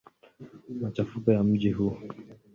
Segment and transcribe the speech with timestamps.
[0.81, 1.97] Machafuko ya mji huu.